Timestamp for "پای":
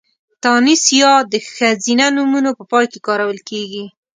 2.71-2.85